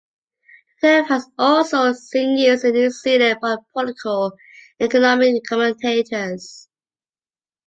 The 0.81 0.87
term 0.87 1.05
has 1.09 1.27
also 1.37 1.93
seen 1.93 2.35
use 2.35 2.63
in 2.63 2.73
New 2.73 2.89
Zealand 2.89 3.37
by 3.39 3.57
political 3.71 4.33
and 4.79 4.87
economic 4.91 5.43
commentators. 5.47 6.67